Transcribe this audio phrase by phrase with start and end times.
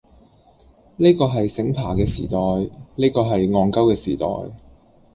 [0.95, 4.57] 呢個係醒爬嘅時代，呢個係戇鳩嘅時代，